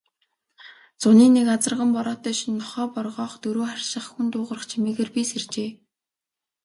[1.03, 5.69] Зуны нэг азарган бороотой шөнө нохой боргоох, дөрөө харших, хүн дуугарах чимээгээр би сэржээ.